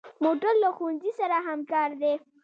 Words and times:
موټر 0.23 0.53
له 0.63 0.69
ښوونځي 0.75 1.11
سره 1.19 1.35
همکار 1.47 1.89
دی. 2.01 2.13